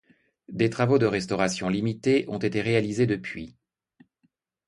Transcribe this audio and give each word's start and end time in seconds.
Des 0.49 0.71
travaux 0.71 0.97
de 0.97 1.05
restauration 1.05 1.69
limités 1.69 2.25
ont 2.27 2.39
été 2.39 2.59
réalisés 2.61 3.05
depuis. 3.05 3.55